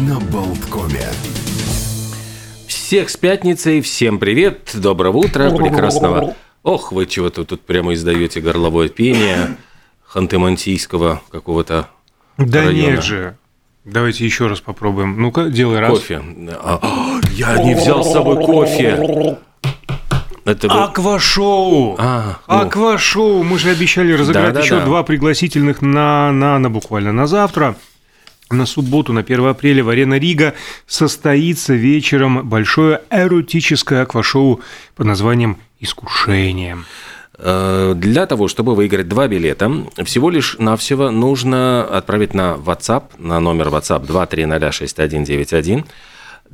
на 0.00 0.18
Болткоме. 0.20 1.06
Всех 2.66 3.10
с 3.10 3.16
пятницей, 3.16 3.80
всем 3.80 4.18
привет, 4.18 4.70
доброго 4.74 5.18
утра, 5.18 5.50
прекрасного. 5.50 6.34
Ох, 6.62 6.92
вы 6.92 7.06
чего-то 7.06 7.44
тут 7.44 7.62
прямо 7.62 7.94
издаете 7.94 8.40
горловое 8.40 8.88
пение 8.88 9.56
ханты-мансийского 10.12 11.18
какого-то 11.30 11.88
Да 12.38 12.64
района. 12.64 12.72
нет 12.92 13.02
же. 13.04 13.36
Давайте 13.84 14.24
еще 14.24 14.46
раз 14.46 14.60
попробуем. 14.60 15.20
Ну-ка, 15.20 15.44
делай 15.50 15.78
раз. 15.78 15.90
Кофе. 15.90 16.22
А, 16.52 16.78
а, 16.80 17.20
я 17.32 17.62
не 17.62 17.74
взял 17.74 18.02
с 18.04 18.12
собой 18.12 18.44
кофе. 18.44 19.38
Это 20.44 20.68
был- 20.68 20.78
Аквашоу! 20.82 21.96
А, 21.98 22.38
ну. 22.48 22.54
Аквашоу! 22.54 23.42
Мы 23.42 23.58
же 23.58 23.70
обещали 23.70 24.12
разыграть 24.12 24.52
Да-да-да. 24.54 24.64
еще 24.64 24.80
два 24.80 25.02
пригласительных 25.02 25.80
на, 25.80 26.32
на, 26.32 26.58
на 26.58 26.70
буквально 26.70 27.12
на 27.12 27.26
завтра. 27.26 27.76
На 28.54 28.66
субботу, 28.66 29.12
на 29.12 29.20
1 29.20 29.46
апреля 29.46 29.82
в 29.82 29.88
Арена 29.88 30.14
Рига 30.18 30.54
состоится 30.86 31.74
вечером 31.74 32.48
большое 32.48 33.00
эротическое 33.10 34.02
аквашоу 34.02 34.60
под 34.94 35.06
названием 35.06 35.56
«Искушение». 35.80 36.78
Э, 37.36 37.94
Для 37.96 38.26
того, 38.26 38.46
чтобы 38.46 38.76
выиграть 38.76 39.08
два 39.08 39.26
билета, 39.26 39.70
всего 40.04 40.30
лишь 40.30 40.56
навсего 40.60 41.10
нужно 41.10 41.82
отправить 41.84 42.32
на 42.32 42.54
WhatsApp, 42.54 43.04
на 43.18 43.40
номер 43.40 43.68
WhatsApp 43.68 44.06
2306191, 44.06 45.84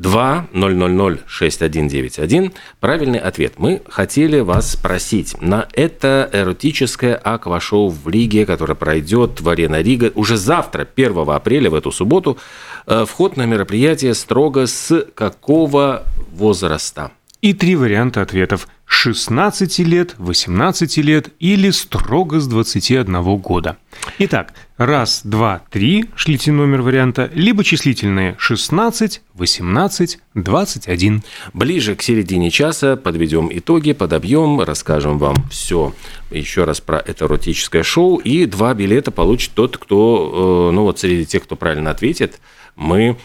20006191 0.01 2.53
правильный 2.81 3.19
ответ. 3.19 3.55
Мы 3.59 3.83
хотели 3.89 4.41
вас 4.41 4.73
спросить 4.73 5.41
на 5.41 5.69
это 5.73 6.29
эротическое 6.33 7.15
аквашоу 7.15 7.91
в 7.91 8.09
Риге, 8.09 8.45
которое 8.47 8.75
пройдет 8.75 9.41
в 9.41 9.49
Арена 9.49 9.83
Рига 9.83 10.11
уже 10.15 10.37
завтра, 10.37 10.89
1 10.95 11.29
апреля, 11.29 11.71
в 11.71 11.75
эту 11.75 11.93
субботу. 11.93 12.39
Э, 12.87 13.05
Вход 13.07 13.37
на 13.37 13.47
мероприятие 13.47 14.15
строго 14.15 14.67
с 14.67 15.07
какого 15.15 16.05
возраста? 16.33 17.13
И 17.43 17.53
три 17.55 17.77
варианта 17.77 18.23
ответов– 18.23 18.69
16 18.91 19.79
лет, 19.79 20.17
18 20.19 20.97
лет 20.99 21.31
или 21.39 21.71
строго 21.71 22.41
с 22.41 22.49
21 22.49 23.37
года. 23.37 23.79
Итак, 24.19 24.53
раз, 24.77 25.23
два, 25.25 25.63
три, 25.71 26.07
шлите 26.17 26.51
номер 26.51 26.83
варианта, 26.83 27.31
либо 27.33 27.63
числительные 27.63 28.35
16, 28.39 29.23
18, 29.35 30.19
21. 30.35 31.23
Ближе 31.55 31.95
к 31.95 32.03
середине 32.03 32.51
часа 32.51 32.97
подведем 32.97 33.49
итоги, 33.51 33.93
подобьем, 33.93 34.61
расскажем 34.61 35.19
вам 35.19 35.37
все 35.51 35.95
еще 36.31 36.65
раз 36.65 36.81
про 36.81 36.99
это 36.99 37.27
эротическое 37.27 37.85
шоу. 37.85 38.17
И 38.17 38.45
два 38.45 38.75
билета 38.75 39.13
получит 39.13 39.53
тот, 39.55 39.79
кто, 39.79 40.69
э, 40.71 40.75
ну 40.75 40.83
вот 40.83 40.99
среди 40.99 41.25
тех, 41.27 41.45
кто 41.45 41.55
правильно 41.55 41.93
ответит, 41.93 42.41
мы 42.81 43.17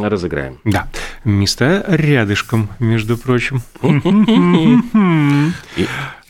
разыграем. 0.00 0.58
Да, 0.64 0.88
места 1.24 1.84
рядышком, 1.86 2.68
между 2.80 3.16
прочим. 3.16 3.60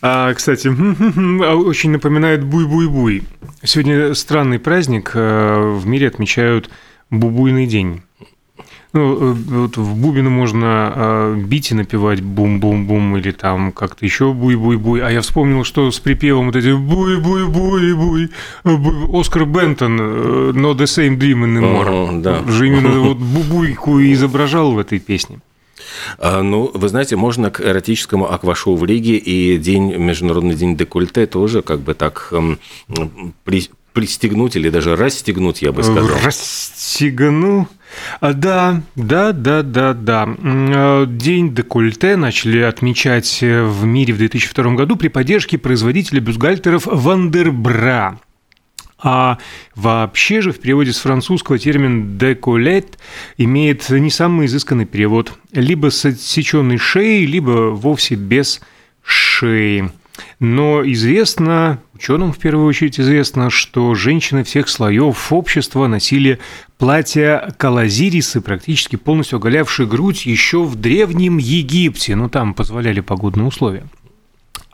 А, 0.06 0.34
кстати, 0.34 0.69
очень 1.64 1.91
напоминает 1.91 2.44
буй-буй-буй. 2.44 3.22
Сегодня 3.62 4.12
странный 4.12 4.58
праздник. 4.58 5.12
э, 5.14 5.77
В 5.78 5.86
мире 5.86 6.08
отмечают 6.08 6.69
Бубуйный 7.08 7.66
день. 7.66 8.03
Ну, 8.95 9.33
э, 9.33 9.33
вот 9.33 9.77
в 9.77 9.97
бубен 9.97 10.31
можно 10.31 10.92
э, 10.95 11.34
бить 11.37 11.73
и 11.73 11.75
напевать 11.75 12.20
бум-бум-бум 12.23 13.17
или 13.17 13.33
там 13.33 13.73
как-то 13.73 14.05
еще 14.05 14.33
буй-буй-буй. 14.33 15.00
А 15.03 15.11
я 15.11 15.20
вспомнил, 15.20 15.64
что 15.64 15.91
с 15.91 15.98
припевом 15.98 16.47
вот 16.47 16.56
эти 16.56 16.73
буй-буй-буй-буй. 16.73 18.25
э, 18.65 18.69
бу- 18.77 19.20
Оскар 19.20 19.45
Бентон, 19.47 19.98
э, 20.00 20.53
No 20.55 20.75
the 20.75 20.84
same 20.87 21.19
dream 21.19 21.45
anymore. 21.45 22.09
Ага, 22.09 22.20
да. 22.45 22.53
Же 22.53 22.69
именно 22.69 23.00
вот 23.00 23.19
бубуйку 23.19 23.98
и 23.98 24.12
изображал 24.12 24.72
в 24.72 24.78
этой 24.78 25.00
песне. 25.00 25.41
А, 26.19 26.42
ну, 26.42 26.70
вы 26.72 26.89
знаете, 26.89 27.17
можно 27.17 27.50
к 27.50 27.60
эротическому 27.60 28.31
аквашоу 28.33 28.77
в 28.77 28.84
Риге 28.84 29.16
и 29.16 29.59
день, 29.59 29.94
Международный 29.97 30.54
день 30.54 30.77
декольте 30.77 31.27
тоже 31.27 31.62
как 31.62 31.81
бы 31.81 31.94
так 31.94 32.28
эм, 32.33 32.59
при- 33.44 33.71
пристегнуть 33.93 34.56
или 34.56 34.71
даже 34.71 34.97
расстегнуть, 34.97 35.62
я 35.62 35.72
бы 35.72 35.83
сказал. 35.83 36.16
Расстегнул. 36.25 37.66
А, 38.21 38.32
Да, 38.32 38.82
да, 38.97 39.32
да, 39.32 39.62
да, 39.62 39.94
да. 39.94 40.28
Э, 40.38 41.06
День 41.09 41.55
декольте 41.55 42.16
начали 42.16 42.60
отмечать 42.60 43.43
э, 43.43 43.62
в 43.65 43.84
мире 43.84 44.15
в 44.15 44.19
2002 44.19 44.75
году 44.75 44.97
при 44.97 45.09
поддержке 45.09 45.59
производителя 45.59 46.21
бюстгальтеров 46.21 46.87
Вандербра. 46.87 48.19
А 48.99 49.38
вообще 49.75 50.41
же 50.41 50.53
в 50.53 50.60
переводе 50.60 50.93
с 50.93 50.99
французского 50.99 51.59
термин 51.59 52.16
«деколет» 52.16 52.99
имеет 53.37 53.91
не 53.91 54.10
самый 54.10 54.47
изысканный 54.47 54.87
перевод. 54.87 55.34
Либо 55.53 55.91
с 55.91 56.06
отсеченной 56.06 56.78
шеей, 56.78 57.27
либо 57.27 57.71
вовсе 57.71 58.15
без 58.15 58.62
шеи. 59.03 59.91
Но 60.38 60.82
известно, 60.84 61.78
ученым 61.94 62.32
в 62.32 62.38
первую 62.38 62.66
очередь 62.66 63.00
известно, 63.00 63.50
что 63.50 63.94
женщины 63.94 64.44
всех 64.44 64.69
слоев 64.69 65.32
общества 65.32 65.86
носили 65.86 66.38
платья 66.78 67.52
калазирисы, 67.56 68.41
практически 68.41 68.97
полностью 68.97 69.38
оголявшие 69.38 69.86
грудь 69.86 70.26
еще 70.26 70.62
в 70.62 70.76
Древнем 70.76 71.38
Египте. 71.38 72.14
Ну, 72.14 72.28
там 72.28 72.54
позволяли 72.54 73.00
погодные 73.00 73.47
условия. 73.47 73.84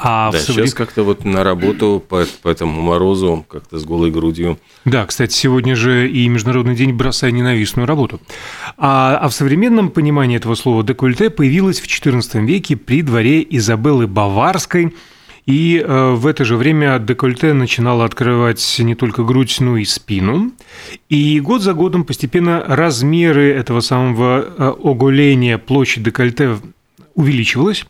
А 0.03 0.33
Да, 0.33 0.39
в 0.39 0.41
совре- 0.41 0.63
сейчас 0.63 0.75
как-то 0.75 1.03
вот 1.03 1.27
на 1.27 1.45
работу 1.45 2.03
по, 2.07 2.25
по 2.43 2.49
этому 2.49 2.81
морозу, 2.81 3.45
как-то 3.49 3.79
с 3.79 3.85
голой 3.85 4.11
грудью. 4.11 4.59
Да, 4.87 5.05
кстати, 5.05 5.35
сегодня 5.35 5.77
же 5.77 6.09
и 6.09 6.27
Международный 6.29 6.75
день 6.75 6.95
«Бросай 6.95 7.33
ненавистную 7.33 7.87
работу». 7.87 8.19
А, 8.79 9.19
а 9.21 9.29
в 9.29 9.35
современном 9.35 9.91
понимании 9.91 10.39
этого 10.39 10.55
слова 10.55 10.83
«декольте» 10.83 11.29
появилось 11.29 11.81
в 11.81 11.87
XIV 11.87 12.47
веке 12.47 12.77
при 12.77 13.03
дворе 13.03 13.47
Изабеллы 13.51 14.07
Баварской, 14.07 14.95
и 15.51 15.85
э, 15.85 16.11
в 16.13 16.27
это 16.29 16.45
же 16.45 16.57
время 16.57 16.99
декольте 17.01 17.53
начинало 17.53 18.05
открывать 18.05 18.77
не 18.79 18.95
только 18.95 19.25
грудь, 19.25 19.57
но 19.59 19.77
и 19.77 19.85
спину. 19.85 20.53
И 21.09 21.41
год 21.41 21.63
за 21.63 21.75
годом 21.75 22.05
постепенно 22.05 22.63
размеры 22.67 23.53
этого 23.53 23.81
самого 23.81 24.41
э, 24.41 24.73
оголения, 24.85 25.59
площадь 25.59 26.05
декольте 26.05 26.57
увеличивалась, 27.17 27.85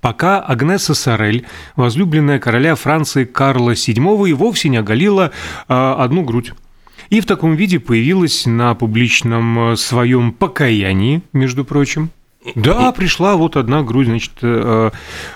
пока 0.00 0.40
Агнеса 0.40 0.94
Сорель, 0.94 1.44
возлюбленная 1.76 2.38
короля 2.38 2.74
Франции 2.76 3.24
Карла 3.24 3.72
VII, 3.72 4.28
и 4.28 4.32
вовсе 4.32 4.70
не 4.70 4.78
оголила 4.78 5.32
а, 5.68 6.02
одну 6.02 6.22
грудь. 6.22 6.52
И 7.10 7.20
в 7.20 7.26
таком 7.26 7.56
виде 7.56 7.78
появилась 7.78 8.46
на 8.46 8.74
публичном 8.74 9.72
э, 9.72 9.76
своем 9.76 10.32
покаянии, 10.32 11.22
между 11.32 11.64
прочим. 11.64 12.10
Да, 12.54 12.90
пришла 12.92 13.36
вот 13.36 13.56
одна 13.56 13.82
грудь, 13.82 14.06
значит, 14.06 14.32
э, 14.40 14.90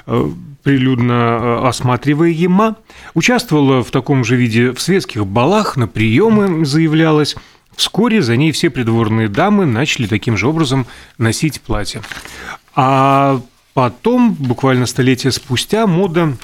э, 0.07 0.31
прилюдно 0.65 1.13
э, 1.13 1.69
осматриваема. 1.69 2.77
Участвовала 3.15 3.85
в 3.85 3.91
таком 3.93 4.25
же 4.25 4.35
виде 4.35 4.73
в 4.73 4.81
светских 4.81 5.27
балах, 5.27 5.77
на 5.77 5.87
приемы 5.87 6.65
заявлялась. 6.65 7.37
Вскоре 7.77 8.23
за 8.23 8.37
ней 8.37 8.51
все 8.53 8.71
придворные 8.71 9.29
дамы 9.29 9.67
начали 9.67 10.07
таким 10.07 10.37
же 10.37 10.49
образом 10.49 10.87
носить 11.19 11.61
платья. 11.61 12.03
А 12.75 13.41
потом, 13.75 14.33
буквально 14.33 14.87
столетия 14.87 15.31
спустя, 15.31 15.87
мода 15.87 16.37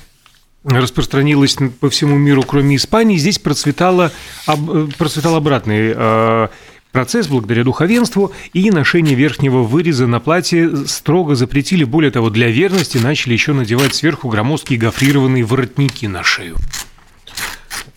распространилась 0.65 1.57
по 1.81 1.89
всему 1.89 2.17
миру, 2.19 2.43
кроме 2.43 2.77
Испании. 2.77 3.17
Здесь 3.17 3.39
процветала, 3.39 4.13
э, 4.47 4.89
процветал 4.99 5.35
обратный 5.35 5.93
э, 5.97 6.49
процесс 6.93 7.29
благодаря 7.29 7.65
духовенству, 7.65 8.33
и 8.53 8.71
ношение 8.71 9.15
верхнего 9.15 9.63
выреза 9.63 10.07
на 10.07 10.21
платье 10.21 10.87
строго 10.87 11.35
запретили. 11.35 11.85
Более 11.85 12.11
того, 12.11 12.31
для 12.31 12.49
верности 12.49 12.99
начали 12.99 13.33
еще 13.33 13.53
надевать 13.53 13.95
сверху 13.95 14.29
громоздкие 14.29 14.79
гофрированные 14.79 15.45
воротники 15.45 16.07
на 16.07 16.23
шею. 16.23 16.57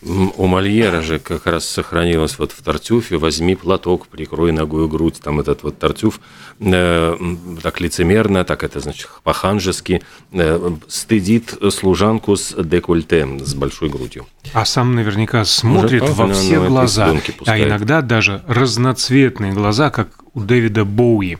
У 0.04 0.46
Мольера 0.46 1.00
же 1.00 1.18
как 1.18 1.46
раз 1.46 1.66
сохранилось 1.66 2.38
вот 2.38 2.52
в 2.52 2.62
Тартюфе 2.62 3.16
«Возьми 3.16 3.54
платок, 3.54 4.06
прикрой 4.06 4.52
ногою 4.52 4.86
грудь». 4.86 5.18
Там 5.22 5.40
этот 5.40 5.62
вот 5.62 5.78
Тартюф 5.78 6.20
э, 6.60 7.16
так 7.62 7.80
лицемерно, 7.80 8.44
так 8.44 8.64
это 8.64 8.80
значит 8.80 9.08
по-ханжески 9.22 10.02
э, 10.32 10.70
стыдит 10.88 11.54
служанку 11.70 12.36
с 12.36 12.54
декольте, 12.62 13.26
с 13.40 13.54
большой 13.54 13.88
грудью. 13.88 14.26
А 14.52 14.66
сам 14.66 14.94
наверняка 14.94 15.44
смотрит 15.46 16.02
Уже, 16.02 16.12
во 16.12 16.32
все 16.34 16.60
глаза, 16.66 17.14
а 17.46 17.58
иногда 17.58 18.02
даже 18.02 18.42
разноцветные 18.46 19.52
глаза, 19.52 19.90
как 19.90 20.08
у 20.34 20.40
Дэвида 20.40 20.84
Боуи. 20.84 21.38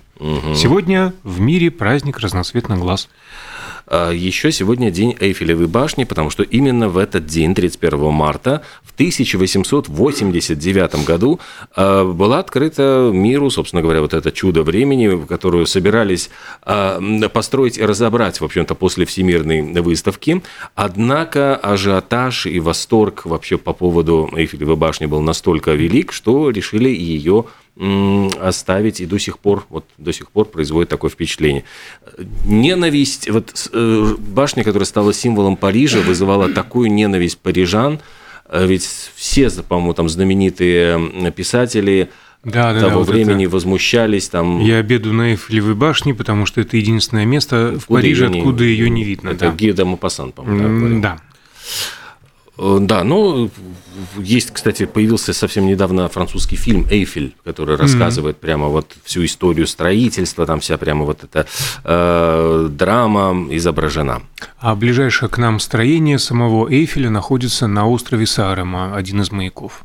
Сегодня 0.54 1.12
в 1.22 1.40
мире 1.40 1.70
праздник 1.70 2.18
разноцветных 2.18 2.78
глаз. 2.78 3.08
А 3.86 4.10
Еще 4.10 4.50
сегодня 4.50 4.90
день 4.90 5.14
Эйфелевой 5.20 5.66
башни, 5.66 6.04
потому 6.04 6.30
что 6.30 6.42
именно 6.42 6.88
в 6.88 6.96
этот 6.96 7.26
день, 7.26 7.54
31 7.54 8.12
марта, 8.12 8.62
в 8.82 8.94
1889 8.94 11.04
году 11.04 11.38
э, 11.76 12.04
была 12.04 12.38
открыта 12.38 13.10
миру, 13.12 13.50
собственно 13.50 13.82
говоря, 13.82 14.00
вот 14.00 14.14
это 14.14 14.32
чудо 14.32 14.62
времени, 14.62 15.26
которую 15.26 15.66
собирались 15.66 16.30
э, 16.64 17.28
построить 17.32 17.76
и 17.76 17.84
разобрать, 17.84 18.40
в 18.40 18.44
общем-то, 18.44 18.74
после 18.74 19.04
Всемирной 19.04 19.82
выставки. 19.82 20.40
Однако 20.74 21.54
ажиотаж 21.56 22.46
и 22.46 22.60
восторг 22.60 23.26
вообще 23.26 23.58
по 23.58 23.74
поводу 23.74 24.30
Эйфелевой 24.34 24.76
башни 24.76 25.04
был 25.06 25.20
настолько 25.20 25.72
велик, 25.72 26.12
что 26.12 26.48
решили 26.50 26.88
ее 26.88 27.44
оставить 27.76 29.00
и 29.00 29.06
до 29.06 29.18
сих 29.18 29.38
пор, 29.38 29.66
вот 29.68 29.84
до 29.98 30.12
сих 30.12 30.30
пор 30.30 30.46
производит 30.46 30.88
такое 30.88 31.10
впечатление. 31.10 31.64
Ненависть, 32.44 33.28
вот 33.28 33.68
э, 33.72 34.14
башня, 34.18 34.62
которая 34.62 34.86
стала 34.86 35.12
символом 35.12 35.56
Парижа, 35.56 36.00
вызывала 36.00 36.48
такую 36.48 36.92
ненависть 36.92 37.38
парижан, 37.38 37.98
э, 38.48 38.64
ведь 38.66 38.88
все, 39.16 39.50
по-моему, 39.50 39.92
там 39.92 40.08
знаменитые 40.08 41.32
писатели 41.32 42.10
да, 42.44 42.74
да, 42.74 42.80
того 42.80 43.04
да, 43.04 43.12
времени 43.12 43.46
это... 43.46 43.54
возмущались 43.54 44.28
там. 44.28 44.60
Я 44.60 44.78
обеду 44.78 45.12
на 45.12 45.32
Эйфелевой 45.32 45.74
башне, 45.74 46.14
потому 46.14 46.46
что 46.46 46.60
это 46.60 46.76
единственное 46.76 47.24
место 47.24 47.76
в 47.80 47.88
Париже, 47.88 48.26
ее 48.26 48.38
откуда 48.38 48.62
ее 48.62 48.88
не 48.88 49.02
видно. 49.02 49.30
Это 49.30 49.46
да. 49.46 49.52
Гида 49.52 49.84
Мапасан, 49.84 50.30
по-моему. 50.30 51.00
Да. 51.00 51.18
Э, 52.58 52.78
да, 52.80 53.04
ну, 53.04 53.50
есть, 54.16 54.50
кстати, 54.50 54.86
появился 54.86 55.32
совсем 55.32 55.66
недавно 55.66 56.08
французский 56.08 56.56
фильм 56.56 56.86
«Эйфель», 56.90 57.34
который 57.44 57.76
рассказывает 57.76 58.36
mm-hmm. 58.36 58.40
прямо 58.40 58.68
вот 58.68 58.94
всю 59.04 59.24
историю 59.24 59.66
строительства, 59.66 60.46
там 60.46 60.60
вся 60.60 60.78
прямо 60.78 61.04
вот 61.04 61.24
эта 61.24 61.46
э, 61.84 62.68
драма 62.70 63.46
изображена. 63.50 64.22
А 64.58 64.74
ближайшее 64.74 65.28
к 65.28 65.38
нам 65.38 65.60
строение 65.60 66.18
самого 66.18 66.70
Эйфеля 66.70 67.10
находится 67.10 67.66
на 67.66 67.88
острове 67.88 68.26
Саарема, 68.26 68.94
один 68.94 69.20
из 69.22 69.30
маяков. 69.30 69.84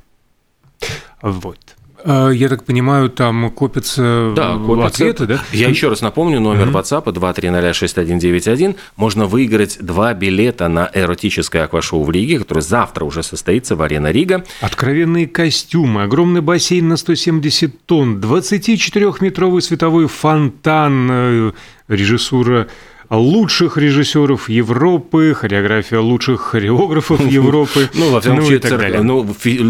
Вот. 1.21 1.57
А, 2.03 2.29
я 2.29 2.49
так 2.49 2.63
понимаю, 2.63 3.09
там 3.09 3.49
копятся, 3.51 4.33
да, 4.35 4.57
копятся 4.57 5.03
ответы, 5.03 5.25
да? 5.25 5.43
Я 5.51 5.67
еще 5.69 5.89
раз 5.89 6.01
напомню, 6.01 6.39
номер 6.39 6.67
mm-hmm. 6.67 7.03
WhatsApp 7.03 7.05
2306191. 7.05 8.75
Можно 8.95 9.25
выиграть 9.25 9.77
два 9.81 10.13
билета 10.13 10.67
на 10.67 10.89
эротическое 10.93 11.65
аквашоу 11.65 12.03
в 12.03 12.11
Риге, 12.11 12.39
которое 12.39 12.61
завтра 12.61 13.05
уже 13.05 13.23
состоится 13.23 13.75
в 13.75 13.81
Арена 13.81 14.11
Рига. 14.11 14.45
Откровенные 14.61 15.27
костюмы, 15.27 16.03
огромный 16.03 16.41
бассейн 16.41 16.87
на 16.87 16.97
170 16.97 17.85
тонн, 17.85 18.19
24-метровый 18.19 19.61
световой 19.61 20.07
фонтан, 20.07 21.09
э, 21.11 21.51
режиссура 21.87 22.67
лучших 23.09 23.77
режиссеров 23.77 24.49
Европы, 24.49 25.33
хореография 25.33 25.99
лучших 25.99 26.41
хореографов 26.41 27.19
Европы. 27.31 27.89
Ну, 27.93 28.11
во 28.11 28.21
всяком 28.21 28.41
случае, 28.41 28.59
цир... 28.59 29.03
ну, 29.03 29.25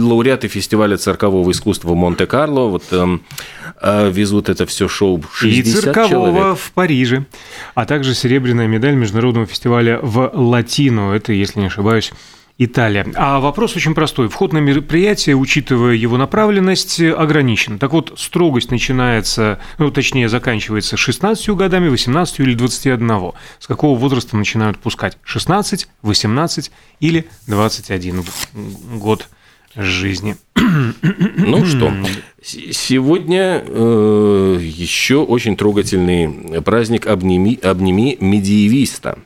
лауреаты 0.08 0.48
фестиваля 0.48 0.98
циркового 0.98 1.50
искусства 1.52 1.94
Монте-Карло 1.96 2.68
вот 2.68 2.84
эм, 2.92 3.24
э, 3.82 4.12
везут 4.12 4.50
это 4.50 4.66
все 4.66 4.88
шоу 4.88 5.24
60 5.34 5.66
И 5.66 5.72
циркового 5.72 6.10
человек. 6.10 6.58
в 6.58 6.72
Париже, 6.74 7.26
а 7.76 7.86
также 7.86 8.14
серебряная 8.14 8.68
медаль 8.68 8.96
Международного 8.96 9.46
фестиваля 9.46 10.00
в 10.02 10.32
Латино. 10.34 11.14
Это, 11.14 11.32
если 11.34 11.60
не 11.60 11.68
ошибаюсь, 11.68 12.12
Италия. 12.62 13.06
А 13.16 13.40
вопрос 13.40 13.78
очень 13.78 13.96
простой. 13.96 14.28
Вход 14.28 14.52
на 14.52 14.58
мероприятие, 14.58 15.38
учитывая 15.38 15.94
его 15.94 16.18
направленность, 16.18 17.00
ограничен. 17.00 17.80
Так 17.80 17.94
вот, 17.94 18.14
строгость 18.18 18.70
начинается, 18.70 19.60
ну, 19.78 19.90
точнее, 19.92 20.28
заканчивается 20.28 20.98
16 20.98 21.50
годами, 21.52 21.88
18 21.88 22.42
или 22.42 22.54
21. 22.54 23.32
С 23.60 23.66
какого 23.66 23.98
возраста 23.98 24.36
начинают 24.36 24.78
пускать? 24.78 25.18
16, 25.24 25.88
18 26.02 26.72
или 27.00 27.30
21 27.48 28.26
год 28.96 29.30
жизни. 29.74 30.36
Ну 30.58 31.66
что, 31.66 31.94
сегодня 32.42 33.64
э, 33.66 34.60
еще 34.62 35.18
очень 35.24 35.56
трогательный 35.56 36.62
праздник 36.62 37.08
«Обними, 37.08 37.58
обними 37.64 38.18
медиевиста». 38.20 39.18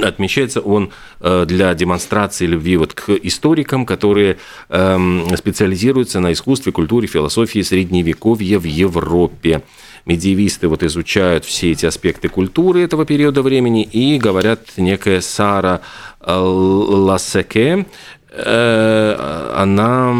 Отмечается 0.00 0.60
он 0.60 0.90
э, 1.20 1.44
для 1.46 1.74
демонстрации 1.74 2.46
любви 2.46 2.76
вот 2.76 2.92
к 2.94 3.10
историкам, 3.10 3.86
которые 3.86 4.38
эм, 4.68 5.26
специализируются 5.36 6.20
на 6.20 6.32
искусстве, 6.32 6.72
культуре, 6.72 7.06
философии 7.06 7.62
средневековья 7.62 8.58
в 8.58 8.64
Европе. 8.64 9.62
Медиевисты 10.04 10.68
вот 10.68 10.82
изучают 10.82 11.44
все 11.44 11.72
эти 11.72 11.84
аспекты 11.84 12.28
культуры 12.28 12.82
этого 12.82 13.04
периода 13.04 13.42
времени 13.42 13.82
и 13.82 14.18
говорят 14.18 14.60
некая 14.76 15.20
Сара 15.20 15.80
э, 16.20 16.32
Лассеке, 16.32 17.86
э, 18.30 19.50
она 19.56 20.14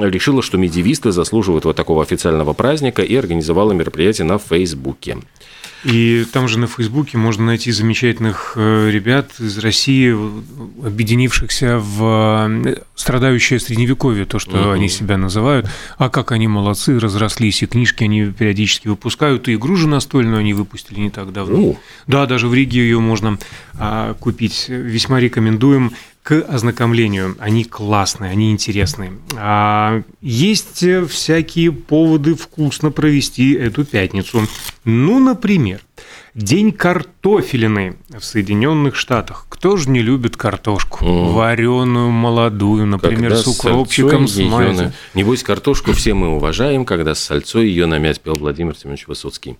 решила, 0.00 0.42
что 0.42 0.58
медиевисты 0.58 1.12
заслуживают 1.12 1.64
вот 1.64 1.76
такого 1.76 2.02
официального 2.02 2.54
праздника 2.54 3.02
и 3.02 3.14
организовала 3.14 3.72
мероприятие 3.72 4.26
на 4.26 4.38
Фейсбуке. 4.38 5.18
И 5.84 6.26
там 6.32 6.46
же 6.46 6.58
на 6.58 6.66
Фейсбуке 6.66 7.16
можно 7.16 7.46
найти 7.46 7.72
замечательных 7.72 8.52
э, 8.56 8.90
ребят 8.90 9.32
из 9.38 9.58
России, 9.58 10.14
объединившихся 10.84 11.78
в 11.78 12.48
э, 12.48 12.76
страдающее 12.94 13.58
средневековье, 13.58 14.26
то, 14.26 14.38
что 14.38 14.60
угу. 14.60 14.70
они 14.70 14.88
себя 14.88 15.16
называют. 15.16 15.68
А 15.96 16.10
как 16.10 16.32
они 16.32 16.48
молодцы, 16.48 16.98
разрослись, 16.98 17.62
и 17.62 17.66
книжки 17.66 18.04
они 18.04 18.26
периодически 18.26 18.88
выпускают, 18.88 19.48
и 19.48 19.54
игру 19.54 19.76
же 19.76 19.88
настольную 19.88 20.40
они 20.40 20.52
выпустили 20.52 21.00
не 21.00 21.10
так 21.10 21.32
давно. 21.32 21.58
У. 21.58 21.78
Да, 22.06 22.26
даже 22.26 22.48
в 22.48 22.54
Риге 22.54 22.80
ее 22.80 23.00
можно 23.00 23.38
а, 23.74 24.14
купить. 24.14 24.66
Весьма 24.68 25.18
рекомендуем 25.20 25.92
к 26.22 26.32
ознакомлению. 26.48 27.36
Они 27.38 27.64
классные, 27.64 28.30
они 28.30 28.52
интересные. 28.52 29.12
А 29.36 30.02
есть 30.20 30.84
всякие 31.08 31.72
поводы 31.72 32.34
вкусно 32.34 32.90
провести 32.90 33.54
эту 33.54 33.84
пятницу. 33.84 34.46
Ну, 34.84 35.18
например, 35.18 35.80
День 36.34 36.70
картофелины 36.70 37.96
в 38.16 38.24
Соединенных 38.24 38.94
Штатах. 38.94 39.46
Кто 39.48 39.76
же 39.76 39.90
не 39.90 40.00
любит 40.00 40.36
картошку? 40.36 41.04
Mm. 41.04 41.32
Вареную, 41.32 42.10
молодую, 42.10 42.86
например, 42.86 43.30
когда 43.30 43.36
с 43.36 43.46
укропчиком, 43.48 44.28
с 44.28 44.36
майонезом. 44.36 44.92
Небось, 45.14 45.42
картошку 45.42 45.92
все 45.92 46.14
мы 46.14 46.28
уважаем, 46.28 46.84
когда 46.84 47.16
с 47.16 47.20
сальцой 47.20 47.66
ее 47.66 47.86
намять 47.86 48.20
пел 48.20 48.36
Владимир 48.36 48.76
Семенович 48.76 49.08
Высоцкий. 49.08 49.56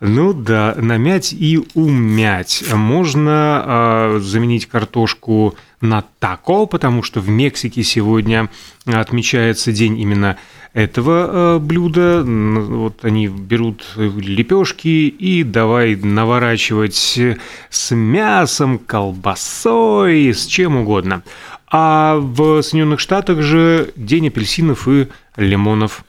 Ну 0.00 0.34
да, 0.34 0.74
намять 0.76 1.32
и 1.32 1.58
умять. 1.74 2.62
Можно 2.70 3.64
э, 3.66 4.18
заменить 4.20 4.66
картошку 4.66 5.54
на 5.80 6.04
тако, 6.18 6.66
потому 6.66 7.02
что 7.02 7.20
в 7.20 7.30
Мексике 7.30 7.82
сегодня 7.82 8.50
отмечается 8.84 9.72
день 9.72 9.98
именно 9.98 10.36
этого 10.74 11.56
э, 11.56 11.58
блюда. 11.60 12.22
Вот 12.22 13.06
они 13.06 13.28
берут 13.28 13.84
лепешки 13.96 15.08
и 15.08 15.42
давай 15.42 15.96
наворачивать 15.96 17.18
с 17.70 17.94
мясом, 17.94 18.78
колбасой, 18.78 20.34
с 20.34 20.44
чем 20.44 20.76
угодно. 20.76 21.22
А 21.68 22.16
в 22.18 22.60
Соединенных 22.60 23.00
Штатах 23.00 23.40
же 23.40 23.92
день 23.96 24.28
апельсинов 24.28 24.86
и 24.88 25.08
лимонов. 25.36 26.04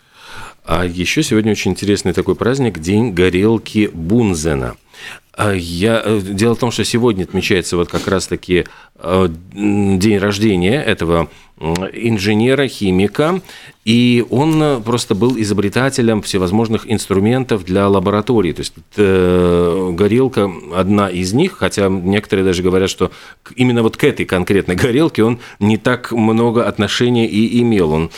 А 0.68 0.86
еще 0.86 1.24
сегодня 1.24 1.54
очень 1.54 1.71
интересный 1.71 2.12
такой 2.12 2.36
праздник– 2.36 2.80
День 2.81 3.14
горелки 3.14 3.90
Бунзена– 3.94 4.76
я... 5.38 6.02
Э, 6.04 6.20
дело 6.22 6.56
в 6.56 6.60
том, 6.60 6.72
что 6.72 6.84
сегодня 6.84 7.24
отмечается 7.24 7.78
вот 7.78 7.90
как 7.90 8.08
раз-таки 8.08 8.66
э, 8.96 9.28
день 9.54 10.18
рождения 10.18 10.82
этого 10.82 11.30
инженера, 11.60 12.68
химика, 12.68 13.42
и 13.84 14.24
он 14.30 14.62
э, 14.62 14.80
просто 14.80 15.16
был 15.16 15.40
изобретателем 15.40 16.22
всевозможных 16.22 16.92
инструментов 16.92 17.66
для 17.66 17.88
лаборатории. 17.88 18.52
То 18.52 18.60
есть 18.60 18.74
э, 18.96 19.90
горелка 19.94 20.52
одна 20.76 21.10
из 21.10 21.34
них, 21.34 21.54
хотя 21.54 21.88
некоторые 21.90 22.46
даже 22.46 22.62
говорят, 22.62 22.92
что 22.92 23.12
именно 23.56 23.82
вот 23.82 23.98
к 23.98 24.04
этой 24.04 24.26
конкретной 24.26 24.76
горелке 24.76 25.24
он 25.24 25.40
не 25.60 25.78
так 25.78 26.12
много 26.12 26.68
отношения 26.68 27.28
и 27.28 27.62
имел. 27.62 27.92
Он 27.92 28.12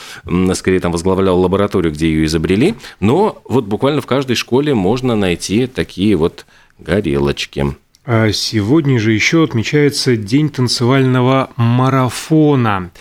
скорее 0.56 0.82
там 0.82 0.92
возглавлял 0.92 1.40
лабораторию, 1.40 1.94
где 1.94 2.08
ее 2.08 2.26
изобрели, 2.26 2.76
но 3.00 3.42
вот 3.48 3.66
буквально 3.66 4.02
в 4.02 4.06
каждой 4.06 4.36
школе 4.36 4.74
можно 4.74 5.16
найти 5.16 5.68
такие 5.68 6.18
вот 6.18 6.46
горелочки. 6.79 7.75
А 8.05 8.31
сегодня 8.31 9.00
же 9.00 9.12
еще 9.12 9.43
отмечается 9.43 10.15
День 10.15 10.50
танцевального 10.50 11.51
марафона. 11.55 12.91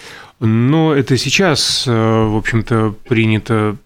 Но 0.40 0.94
это 0.94 1.16
сейчас, 1.16 1.84
э, 1.86 1.90
в 1.90 2.36
общем-то, 2.36 2.94
принято 3.08 3.76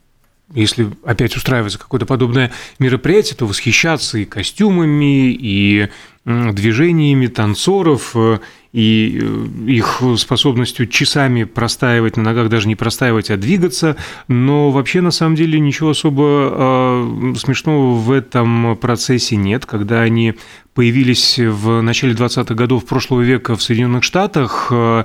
если 0.54 0.90
опять 1.04 1.36
устраивается 1.36 1.78
какое-то 1.78 2.06
подобное 2.06 2.52
мероприятие, 2.78 3.36
то 3.36 3.46
восхищаться 3.46 4.18
и 4.18 4.24
костюмами, 4.24 5.32
и 5.32 5.88
движениями 6.24 7.26
танцоров, 7.26 8.12
э, 8.14 8.38
и 8.72 9.20
э, 9.20 9.70
их 9.70 10.02
способностью 10.16 10.86
часами 10.86 11.44
простаивать 11.44 12.16
на 12.16 12.22
ногах, 12.22 12.48
даже 12.48 12.68
не 12.68 12.76
простаивать, 12.76 13.30
а 13.30 13.36
двигаться. 13.36 13.96
Но 14.28 14.70
вообще, 14.70 15.00
на 15.00 15.10
самом 15.10 15.34
деле, 15.36 15.60
ничего 15.60 15.90
особо 15.90 16.24
э, 16.24 17.34
смешного 17.38 17.94
в 17.94 18.10
этом 18.10 18.76
процессе 18.76 19.36
нет. 19.36 19.66
Когда 19.66 20.00
они 20.02 20.34
появились 20.74 21.38
в 21.38 21.82
начале 21.82 22.14
20-х 22.14 22.54
годов 22.54 22.86
прошлого 22.86 23.20
века 23.20 23.56
в 23.56 23.62
Соединенных 23.62 24.04
Штатах, 24.04 24.68
э, 24.70 25.04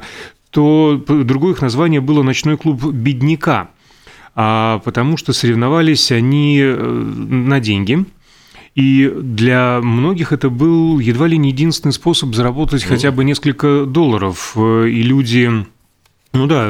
то 0.51 1.03
другое 1.07 1.53
их 1.53 1.61
название 1.61 1.99
было 1.99 2.23
«Ночной 2.23 2.57
клуб 2.57 2.83
бедняка», 2.85 3.69
а 4.39 4.79
потому 4.85 5.17
что 5.17 5.33
соревновались 5.33 6.11
они 6.11 6.61
на 6.63 7.59
деньги– 7.59 8.05
и 8.77 9.11
для 9.11 9.79
многих 9.81 10.31
это 10.31 10.51
был 10.51 10.99
едва 10.99 11.25
ли 11.25 11.39
не 11.39 11.49
единственный 11.49 11.93
способ 11.93 12.35
заработать 12.35 12.83
mm. 12.83 12.87
хотя 12.87 13.11
бы 13.11 13.23
несколько 13.23 13.85
долларов. 13.87 14.55
И 14.55 15.01
люди 15.01 15.65
Ну 16.33 16.45
да, 16.45 16.65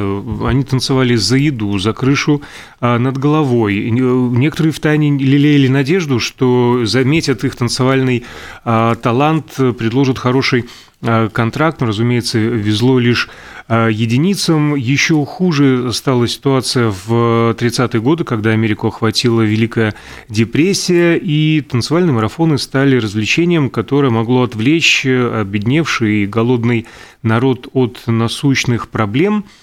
они 0.47 0.63
танцевали 0.63 1.15
за 1.15 1.37
еду, 1.37 1.77
за 1.77 1.91
крышу 1.93 2.41
а, 2.79 2.99
над 2.99 3.17
головой. 3.17 3.89
Некоторые 3.89 4.71
втайне 4.71 5.17
лелеяли 5.17 5.67
надежду, 5.67 6.19
что 6.19 6.85
заметят 6.85 7.43
их 7.43 7.55
танцевальный 7.55 8.23
а, 8.63 8.95
талант, 8.95 9.55
предложат 9.77 10.19
хороший 10.19 10.65
а, 11.01 11.29
контракт. 11.29 11.81
Но, 11.81 11.87
разумеется, 11.87 12.37
везло 12.37 12.99
лишь 12.99 13.29
а, 13.67 13.87
единицам. 13.87 14.75
Еще 14.75 15.25
хуже 15.25 15.91
стала 15.91 16.27
ситуация 16.27 16.89
в 16.89 17.53
30-е 17.53 17.99
годы, 17.99 18.23
когда 18.23 18.51
Америку 18.51 18.87
охватила 18.87 19.41
Великая 19.41 19.95
депрессия, 20.29 21.17
и 21.17 21.61
танцевальные 21.61 22.13
марафоны 22.13 22.57
стали 22.57 22.97
развлечением, 22.97 23.69
которое 23.69 24.09
могло 24.11 24.43
отвлечь 24.43 25.05
обедневший 25.05 26.23
и 26.23 26.25
голодный 26.27 26.85
народ 27.27 27.67
от 27.73 28.03
насущных 28.07 28.89
проблем– 28.89 29.45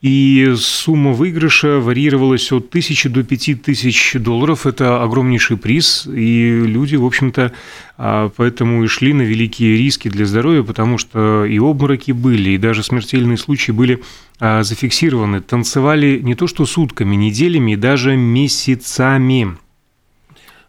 и 0.00 0.54
сумма 0.56 1.12
выигрыша 1.12 1.78
варьировалась 1.78 2.52
от 2.52 2.70
тысячи 2.70 3.08
до 3.08 3.22
пяти 3.22 3.54
тысяч 3.54 4.14
долларов. 4.14 4.66
Это 4.66 5.02
огромнейший 5.02 5.56
приз, 5.56 6.06
и 6.06 6.62
люди, 6.64 6.96
в 6.96 7.04
общем-то, 7.04 7.52
а, 7.96 8.30
поэтому 8.36 8.84
и 8.84 8.86
шли 8.86 9.12
на 9.12 9.22
великие 9.22 9.76
риски 9.76 10.08
для 10.08 10.26
здоровья, 10.26 10.62
потому 10.62 10.98
что 10.98 11.44
и 11.44 11.58
обмороки 11.58 12.12
были, 12.12 12.50
и 12.50 12.58
даже 12.58 12.82
смертельные 12.82 13.38
случаи 13.38 13.72
были 13.72 14.02
а, 14.38 14.62
зафиксированы. 14.62 15.40
Танцевали 15.40 16.20
не 16.22 16.34
то 16.34 16.46
что 16.46 16.66
сутками, 16.66 17.16
неделями 17.16 17.72
и 17.72 17.76
даже 17.76 18.16
месяцами. 18.16 19.56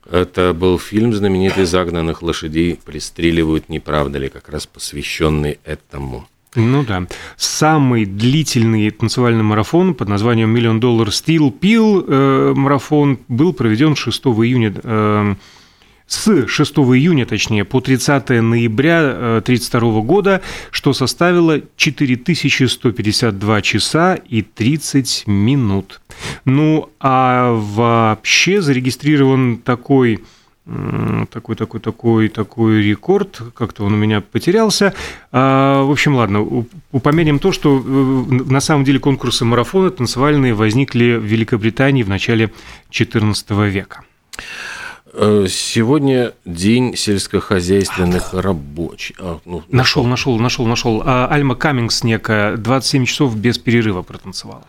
Это 0.10 0.56
был 0.56 0.79
фильм 0.79 1.13
знаменитый 1.13 1.65
«Загнанных 1.65 2.24
лошадей 2.24 2.79
пристреливают, 2.84 3.70
не 3.70 3.79
правда 3.79 4.18
ли?» 4.18 4.29
как 4.29 4.50
раз 4.50 4.65
посвященный 4.65 5.60
этому. 5.63 6.27
Ну 6.56 6.84
да. 6.84 7.06
Самый 7.38 8.06
длительный 8.06 8.89
танцевальный 8.89 9.44
марафон 9.44 9.94
под 9.94 10.10
названием 10.10 10.50
«Миллион 10.50 10.79
доллар 10.79 11.10
Steel 11.10 11.53
Peel» 11.58 12.06
э, 12.08 12.53
марафон 12.56 13.20
был 13.27 13.53
проведен 13.53 13.96
6 13.96 14.24
июня 14.25 14.74
э, 14.82 15.36
с 16.08 16.48
6 16.48 16.74
июня, 16.74 17.27
точнее, 17.27 17.65
по 17.65 17.82
30 17.82 18.29
ноября 18.41 19.38
1932 19.38 19.79
э, 19.89 20.01
года, 20.01 20.41
что 20.72 20.94
составило 20.94 21.62
4152 21.77 23.62
часа 23.62 24.15
и 24.15 24.41
30 24.41 25.25
минут. 25.27 26.01
Ну, 26.46 26.89
а 27.00 27.53
вообще 27.53 28.63
зарегистрирован 28.63 29.60
такой 29.60 30.24
такой, 31.32 31.56
такой, 31.56 31.80
такой, 31.80 32.30
такой 32.30 32.82
рекорд, 32.82 33.42
как-то 33.56 33.84
он 33.84 33.94
у 33.94 33.98
меня 33.98 34.22
потерялся. 34.22 34.94
А, 35.32 35.84
в 35.84 35.92
общем, 35.92 36.16
ладно, 36.16 36.66
упомянем 36.92 37.40
то, 37.40 37.52
что 37.52 37.78
э, 37.78 37.82
на 37.84 38.60
самом 38.60 38.84
деле 38.84 39.00
конкурсы 39.00 39.46
марафона 39.46 39.90
танцевальные 39.90 40.54
возникли 40.54 41.16
в 41.16 41.24
Великобритании 41.24 42.04
в 42.04 42.10
начале 42.10 42.52
XIV 42.92 43.70
века. 43.70 44.02
Э, 45.13 45.48
сегодня 45.50 46.34
день 46.46 46.96
сельскохозяйственных 46.96 48.34
а, 48.34 48.42
рабочих. 48.42 49.16
А, 49.20 49.39
ну, 49.46 49.63
нашел, 49.70 50.06
нашел, 50.06 50.38
нашел, 50.38 50.66
нашел. 50.66 51.01
А, 51.06 51.28
Альма 51.28 51.56
Каммингс 51.56 52.04
некая 52.04 52.58
27 52.58 53.06
часов 53.06 53.36
без 53.36 53.58
перерыва 53.58 54.04
протанцевала. 54.04 54.63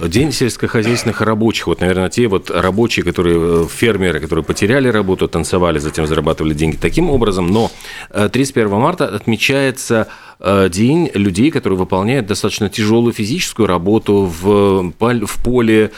День 0.00 0.32
сельскохозяйственных 0.32 1.20
рабочих. 1.20 1.66
Вот, 1.66 1.80
наверное, 1.80 2.08
те 2.08 2.28
вот 2.28 2.50
рабочие, 2.50 3.04
которые, 3.04 3.64
э, 3.64 3.66
фермеры, 3.68 4.20
которые 4.20 4.44
потеряли 4.44 4.88
работу, 4.88 5.28
танцевали, 5.28 5.78
затем 5.78 6.06
зарабатывали 6.06 6.54
деньги 6.54 6.76
таким 6.76 7.10
образом. 7.10 7.46
Но 7.48 7.70
31 8.12 8.72
э, 8.72 8.76
марта 8.76 9.06
отмечается 9.06 10.08
день 10.68 11.10
людей, 11.14 11.50
которые 11.50 11.78
выполняют 11.78 12.26
достаточно 12.26 12.68
тяжелую 12.68 13.14
физическую 13.14 13.66
работу 13.66 14.26
в, 14.26 14.92
в 15.00 15.42
поле, 15.42 15.92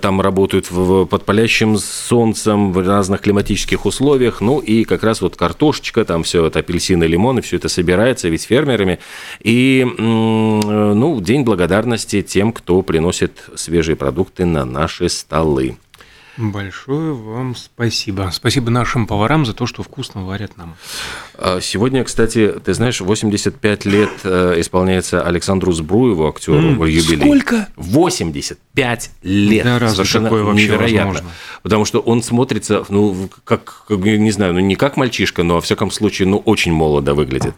там 0.00 0.20
работают 0.20 0.70
в, 0.70 1.06
под 1.06 1.24
палящим 1.24 1.76
солнцем 1.76 2.72
в 2.72 2.86
разных 2.86 3.19
климатических 3.20 3.86
условиях, 3.86 4.40
ну 4.40 4.58
и 4.58 4.84
как 4.84 5.02
раз 5.02 5.20
вот 5.20 5.36
картошечка, 5.36 6.04
там 6.04 6.22
все 6.22 6.46
это 6.46 6.60
апельсины, 6.60 7.04
лимоны, 7.04 7.40
все 7.42 7.56
это 7.56 7.68
собирается 7.68 8.28
ведь 8.28 8.44
фермерами. 8.44 8.98
И, 9.42 9.86
ну, 9.98 11.20
день 11.20 11.42
благодарности 11.42 12.22
тем, 12.22 12.52
кто 12.52 12.82
приносит 12.82 13.44
свежие 13.54 13.96
продукты 13.96 14.44
на 14.44 14.64
наши 14.64 15.08
столы. 15.08 15.76
Большое 16.36 17.12
вам 17.12 17.56
спасибо. 17.56 18.30
Спасибо 18.32 18.70
нашим 18.70 19.06
поварам 19.06 19.44
за 19.44 19.52
то, 19.52 19.66
что 19.66 19.82
вкусно 19.82 20.24
варят 20.24 20.56
нам. 20.56 20.76
А, 21.34 21.60
сегодня, 21.60 22.04
кстати, 22.04 22.54
ты 22.64 22.72
знаешь, 22.72 23.00
85 23.00 23.84
лет 23.84 24.10
э, 24.24 24.54
исполняется 24.58 25.22
Александру 25.22 25.72
Збруеву, 25.72 26.28
актеру, 26.28 26.76
mm, 26.76 26.90
юбилей. 26.90 27.26
Сколько? 27.26 27.68
85 27.76 29.10
лет. 29.22 29.64
Да, 29.64 29.78
разве 29.78 29.96
Совершенно 29.96 30.24
такое 30.24 30.44
вообще 30.44 30.64
невероятно. 30.64 31.12
Возможно? 31.12 31.30
Потому 31.62 31.84
что 31.84 31.98
он 32.00 32.22
смотрится, 32.22 32.84
ну, 32.88 33.28
как, 33.44 33.84
не 33.88 34.30
знаю, 34.30 34.54
ну, 34.54 34.60
не 34.60 34.76
как 34.76 34.96
мальчишка, 34.96 35.42
но, 35.42 35.54
во 35.54 35.60
всяком 35.60 35.90
случае, 35.90 36.28
ну, 36.28 36.38
очень 36.38 36.72
молодо 36.72 37.14
выглядит. 37.14 37.54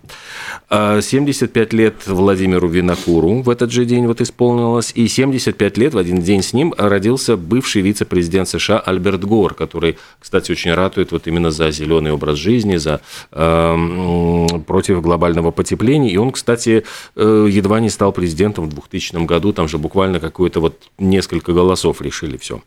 75 0.70 1.72
а, 1.72 1.76
лет 1.76 2.06
Владимиру 2.06 2.68
Винокуру 2.68 3.42
в 3.42 3.50
этот 3.50 3.70
же 3.70 3.84
день 3.84 4.06
вот 4.06 4.20
исполнилось, 4.20 4.92
и 4.94 5.06
75 5.06 5.76
лет 5.76 5.94
в 5.94 5.98
один 5.98 6.22
день 6.22 6.42
с 6.42 6.52
ним 6.52 6.74
родился 6.78 7.36
бывший 7.36 7.82
вице-президент 7.82 8.48
США 8.48 8.61
США 8.62 8.78
Альберт 8.78 9.24
Гор, 9.24 9.54
который, 9.54 9.98
кстати, 10.18 10.52
очень 10.52 10.72
ратует 10.72 11.12
вот 11.12 11.26
именно 11.26 11.50
за 11.50 11.70
зеленый 11.70 12.12
образ 12.12 12.38
жизни, 12.38 12.76
за 12.76 13.00
э, 13.32 14.46
против 14.66 15.02
глобального 15.02 15.50
потепления. 15.50 16.10
И 16.10 16.16
он, 16.16 16.32
кстати, 16.32 16.84
э, 17.16 17.46
едва 17.50 17.80
не 17.80 17.90
стал 17.90 18.12
президентом 18.12 18.66
в 18.66 18.68
2000 18.68 19.24
году. 19.26 19.52
Там 19.52 19.68
же 19.68 19.78
буквально 19.78 20.20
какое-то 20.20 20.60
вот 20.60 20.90
несколько 20.98 21.52
голосов 21.52 22.00
решили 22.00 22.36
все. 22.36 22.62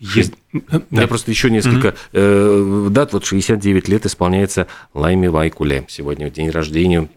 Есть... 0.00 0.34
Да. 0.52 0.82
Я 0.90 1.06
просто 1.06 1.30
еще 1.30 1.48
несколько 1.48 1.88
mm-hmm. 1.88 2.86
э, 2.86 2.88
дат. 2.90 3.12
Вот 3.12 3.24
69 3.24 3.88
лет 3.88 4.04
исполняется 4.04 4.66
Лайме 4.94 5.30
Вайкуле. 5.30 5.84
Сегодня 5.88 6.28
день 6.28 6.50
рождения. 6.50 7.08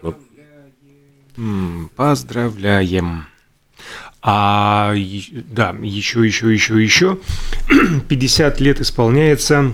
Поздравляем. 0.00 1.90
Поздравляем. 1.96 3.26
А 4.30 4.92
да, 4.92 5.74
еще, 5.80 6.22
еще, 6.22 6.52
еще, 6.52 6.82
еще. 6.82 7.18
50 8.08 8.60
лет 8.60 8.78
исполняется 8.78 9.72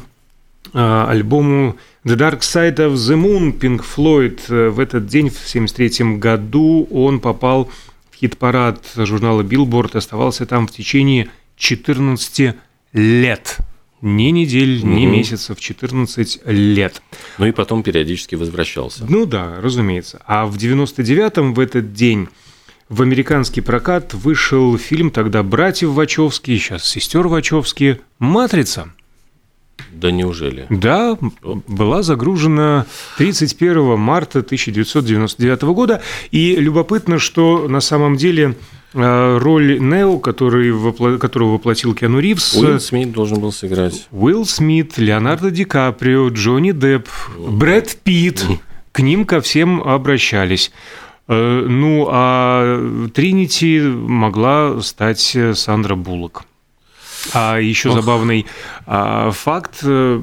а, 0.72 1.10
альбому 1.10 1.76
The 2.04 2.16
Dark 2.16 2.42
Side 2.42 2.76
of 2.76 2.92
the 2.92 3.20
Moon 3.20 3.58
Pink 3.58 3.84
Floyd. 3.84 4.70
В 4.70 4.78
этот 4.78 5.08
день, 5.08 5.28
в 5.28 5.34
1973 5.34 6.18
году, 6.18 6.86
он 6.92 7.18
попал 7.18 7.68
в 8.12 8.16
хит-парад 8.16 8.92
журнала 8.94 9.42
Billboard, 9.42 9.96
оставался 9.96 10.46
там 10.46 10.68
в 10.68 10.70
течение 10.70 11.30
14 11.56 12.54
лет. 12.92 13.58
Ни 14.02 14.30
недель, 14.30 14.78
угу. 14.78 14.86
ни 14.86 15.06
месяцев, 15.06 15.58
14 15.58 16.42
лет. 16.46 17.02
Ну 17.38 17.46
и 17.46 17.50
потом 17.50 17.82
периодически 17.82 18.36
возвращался. 18.36 19.04
Ну 19.08 19.26
да, 19.26 19.56
разумеется. 19.60 20.22
А 20.26 20.46
в 20.46 20.56
99-м 20.58 21.54
в 21.54 21.58
этот 21.58 21.92
день 21.92 22.28
в 22.88 23.02
американский 23.02 23.60
прокат 23.60 24.14
вышел 24.14 24.76
фильм 24.76 25.10
тогда 25.10 25.42
«Братьев 25.42 25.90
Вачовски», 25.90 26.56
сейчас 26.58 26.84
«Сестер 26.84 27.28
Вачовски», 27.28 28.00
«Матрица». 28.18 28.92
Да 29.92 30.10
неужели? 30.10 30.66
Да, 30.70 31.16
была 31.42 32.02
загружена 32.02 32.86
31 33.18 33.98
марта 33.98 34.40
1999 34.40 35.62
года. 35.62 36.02
И 36.30 36.56
любопытно, 36.56 37.18
что 37.18 37.68
на 37.68 37.80
самом 37.80 38.16
деле 38.16 38.56
э, 38.92 39.38
роль 39.38 39.78
Нео, 39.80 40.18
который 40.18 41.18
которого 41.18 41.54
воплотил 41.54 41.94
Киану 41.94 42.20
Ривз... 42.20 42.54
Уилл 42.54 42.80
Смит 42.80 43.12
должен 43.12 43.40
был 43.40 43.52
сыграть. 43.52 44.06
Уилл 44.10 44.46
Смит, 44.46 44.98
Леонардо 44.98 45.50
Ди 45.50 45.64
Каприо, 45.64 46.28
Джонни 46.28 46.72
Депп, 46.72 47.08
Брэд 47.36 47.96
Питт. 48.02 48.44
К 48.92 49.00
ним 49.00 49.24
ко 49.24 49.40
всем 49.40 49.82
обращались. 49.82 50.70
Э, 51.28 51.64
ну, 51.68 52.08
а 52.10 53.08
Тринити 53.14 53.80
могла 53.80 54.80
стать 54.82 55.36
Сандра 55.54 55.94
Буллок. 55.94 56.44
А 57.32 57.58
еще 57.58 57.88
Ох. 57.88 57.94
забавный 57.94 58.46
а, 58.86 59.30
факт 59.30 59.80
э, 59.82 60.20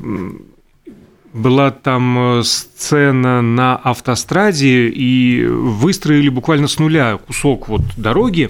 была 1.33 1.71
там 1.71 2.39
э, 2.39 2.43
сцена 2.43 3.41
на 3.41 3.75
автостраде, 3.75 4.89
и 4.89 5.45
выстроили 5.45 6.29
буквально 6.29 6.67
с 6.67 6.79
нуля 6.79 7.17
кусок 7.17 7.67
вот 7.69 7.81
дороги, 7.97 8.50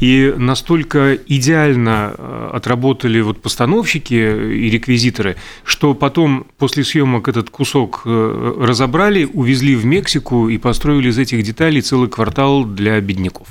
и 0.00 0.34
настолько 0.36 1.14
идеально 1.14 2.14
э, 2.16 2.50
отработали 2.54 3.20
вот 3.20 3.40
постановщики 3.40 4.14
и 4.14 4.70
реквизиторы, 4.70 5.36
что 5.64 5.94
потом 5.94 6.46
после 6.58 6.84
съемок 6.84 7.28
этот 7.28 7.50
кусок 7.50 8.02
э, 8.04 8.54
разобрали, 8.60 9.24
увезли 9.24 9.74
в 9.74 9.84
Мексику 9.84 10.48
и 10.48 10.58
построили 10.58 11.08
из 11.08 11.18
этих 11.18 11.42
деталей 11.42 11.80
целый 11.80 12.08
квартал 12.08 12.64
для 12.64 13.00
бедняков. 13.00 13.48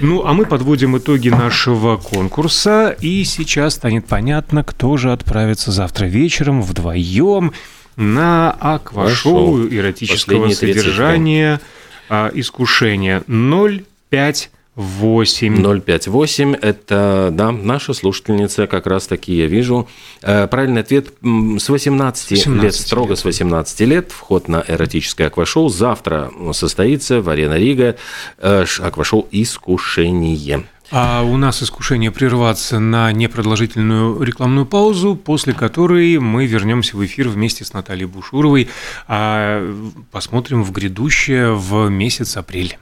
Ну, 0.00 0.24
а 0.26 0.32
мы 0.32 0.44
подводим 0.44 0.96
итоги 0.98 1.28
нашего 1.28 1.96
конкурса, 1.96 2.96
и 3.00 3.24
сейчас 3.24 3.74
станет 3.74 4.06
понятно, 4.06 4.64
кто 4.64 4.96
же 4.96 5.12
отправится 5.12 5.70
завтра 5.70 6.06
вечером 6.06 6.62
вдвоем 6.62 7.52
на 7.98 8.52
аквашоу 8.52 9.66
эротического 9.68 10.48
содержания 10.50 11.60
а, 12.08 12.30
искушения 12.32 13.22
05 13.26 14.50
8. 14.78 15.80
058– 15.80 16.54
это, 16.62 17.30
да, 17.32 17.50
наша 17.50 17.92
слушательница, 17.92 18.68
как 18.68 18.86
раз 18.86 19.08
таки 19.08 19.34
я 19.34 19.46
вижу. 19.46 19.88
Э, 20.22 20.46
правильный 20.46 20.82
ответ 20.82 21.08
с 21.20 21.68
18, 21.68 22.30
18 22.30 22.62
лет, 22.62 22.74
строго 22.74 23.10
лет. 23.10 23.18
с 23.18 23.24
18 23.24 23.80
лет. 23.80 24.12
Вход 24.12 24.46
на 24.46 24.64
эротическое 24.68 25.26
аквашоу 25.26 25.68
завтра 25.68 26.30
состоится 26.52 27.20
в 27.20 27.28
Арена 27.28 27.54
Рига. 27.54 27.96
Э, 28.38 28.64
аквашоу 28.80 29.26
«Искушение». 29.32 30.64
А 30.90 31.22
у 31.22 31.36
нас 31.36 31.62
искушение 31.62 32.10
прерваться 32.10 32.78
на 32.78 33.12
непродолжительную 33.12 34.22
рекламную 34.22 34.64
паузу, 34.64 35.16
после 35.16 35.52
которой 35.52 36.18
мы 36.18 36.46
вернемся 36.46 36.96
в 36.96 37.04
эфир 37.04 37.28
вместе 37.28 37.66
с 37.66 37.74
Натальей 37.74 38.06
Бушуровой, 38.06 38.70
а 39.06 39.70
посмотрим 40.10 40.62
в 40.62 40.72
грядущее 40.72 41.52
в 41.52 41.90
месяц 41.90 42.38
апрель. 42.38 42.78